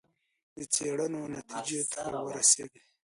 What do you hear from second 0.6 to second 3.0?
څېړنې نتیجو ته ورسېږي.